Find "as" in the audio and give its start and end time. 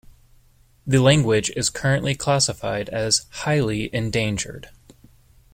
2.89-3.27